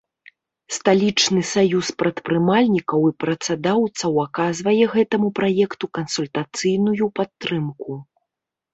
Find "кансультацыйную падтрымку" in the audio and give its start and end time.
6.03-7.91